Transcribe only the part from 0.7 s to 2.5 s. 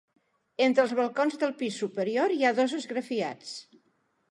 els balcons del pis superior hi